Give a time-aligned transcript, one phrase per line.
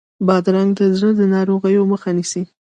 [0.27, 2.43] بادرنګ د زړه ناروغیو مخه نیسي.